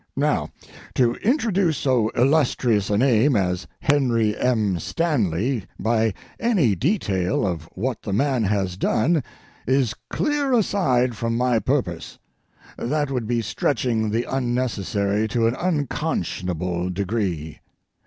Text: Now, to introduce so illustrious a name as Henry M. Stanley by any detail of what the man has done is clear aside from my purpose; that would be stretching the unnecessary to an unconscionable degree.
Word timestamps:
Now, 0.17 0.49
to 0.95 1.13
introduce 1.17 1.77
so 1.77 2.09
illustrious 2.15 2.89
a 2.89 2.97
name 2.97 3.35
as 3.35 3.67
Henry 3.81 4.35
M. 4.35 4.79
Stanley 4.79 5.65
by 5.79 6.15
any 6.39 6.73
detail 6.73 7.45
of 7.45 7.69
what 7.75 8.01
the 8.01 8.11
man 8.11 8.45
has 8.45 8.77
done 8.77 9.23
is 9.67 9.93
clear 10.09 10.53
aside 10.53 11.15
from 11.15 11.37
my 11.37 11.59
purpose; 11.59 12.17
that 12.77 13.11
would 13.11 13.27
be 13.27 13.43
stretching 13.43 14.09
the 14.09 14.23
unnecessary 14.27 15.27
to 15.27 15.45
an 15.45 15.53
unconscionable 15.55 16.89
degree. 16.89 17.59